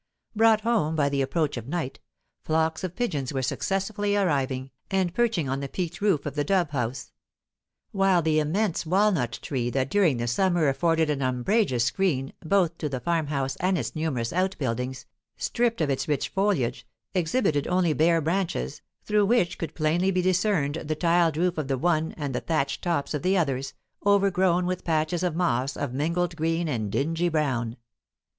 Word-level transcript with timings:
Brought 0.35 0.61
home 0.61 0.95
by 0.95 1.09
the 1.09 1.21
approach 1.21 1.57
of 1.57 1.67
night, 1.67 1.99
flocks 2.43 2.83
of 2.83 2.95
pigeons 2.95 3.31
were 3.31 3.43
successively 3.43 4.17
arriving, 4.17 4.71
and 4.89 5.13
perching 5.13 5.47
on 5.47 5.59
the 5.59 5.69
peaked 5.69 6.01
roof 6.01 6.25
of 6.25 6.33
the 6.33 6.43
dove 6.43 6.71
house; 6.71 7.11
while 7.91 8.23
the 8.23 8.39
immense 8.39 8.83
walnut 8.83 9.37
tree, 9.43 9.69
that 9.69 9.91
during 9.91 10.17
the 10.17 10.25
summer 10.25 10.67
afforded 10.67 11.11
an 11.11 11.21
umbrageous 11.21 11.83
screen 11.83 12.33
both 12.43 12.79
to 12.79 12.89
the 12.89 12.99
farmhouse 12.99 13.55
and 13.57 13.77
its 13.77 13.95
numerous 13.95 14.33
out 14.33 14.57
buildings, 14.57 15.05
stripped 15.37 15.81
of 15.81 15.91
its 15.91 16.07
rich 16.07 16.29
foliage, 16.29 16.87
exhibited 17.13 17.67
only 17.67 17.93
bare 17.93 18.21
branches, 18.21 18.81
through 19.03 19.27
which 19.27 19.59
could 19.59 19.75
plainly 19.75 20.09
be 20.09 20.23
discerned 20.23 20.77
the 20.83 20.95
tiled 20.95 21.37
roof 21.37 21.59
of 21.59 21.67
the 21.67 21.77
one, 21.77 22.11
and 22.13 22.33
the 22.33 22.41
thatched 22.41 22.81
tops 22.81 23.13
of 23.13 23.21
the 23.21 23.37
others, 23.37 23.75
overgrown 24.03 24.65
with 24.65 24.83
patches 24.83 25.21
of 25.21 25.35
moss 25.35 25.77
of 25.77 25.93
mingled 25.93 26.35
green 26.35 26.67
and 26.67 26.91
dingy 26.91 27.29
brown. 27.29 27.77